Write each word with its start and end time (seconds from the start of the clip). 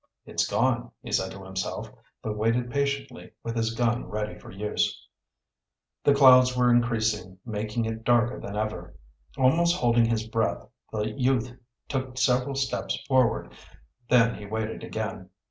"It's 0.25 0.47
gone," 0.47 0.89
he 1.03 1.11
said 1.11 1.31
to 1.33 1.43
himself, 1.45 1.91
but 2.23 2.35
waited 2.35 2.71
patiently, 2.71 3.33
with 3.43 3.55
his 3.55 3.75
gun 3.75 4.09
ready 4.09 4.33
for 4.33 4.49
use. 4.49 5.07
The 6.03 6.15
clouds 6.15 6.57
were 6.57 6.71
increasing, 6.71 7.37
making 7.45 7.85
it 7.85 8.03
darker 8.03 8.39
than 8.39 8.55
ever. 8.55 8.95
Almost 9.37 9.75
holding 9.75 10.05
his 10.05 10.25
breath, 10.27 10.65
the 10.91 11.11
youth 11.11 11.51
took 11.87 12.17
several 12.17 12.55
steps 12.55 12.99
forward. 13.07 13.53
Then 14.09 14.33
he 14.33 14.47
waited 14.47 14.83
again. 14.83 15.29